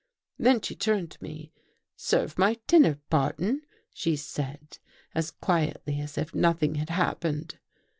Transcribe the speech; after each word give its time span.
"Then 0.39 0.61
she 0.61 0.73
turned 0.75 1.11
to 1.11 1.23
me.' 1.23 1.51
Serve 1.95 2.35
my 2.39 2.57
dinner, 2.65 2.97
Barton,' 3.11 3.61
she 3.93 4.15
said, 4.15 4.79
as 5.13 5.29
quietly 5.29 5.99
as 6.01 6.17
if 6.17 6.33
nothing 6.33 6.73
had 6.73 6.89
hap 6.89 7.19
pened. 7.21 7.59